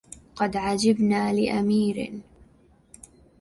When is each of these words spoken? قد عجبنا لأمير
قد 0.35 0.57
عجبنا 0.57 1.31
لأمير 1.33 2.13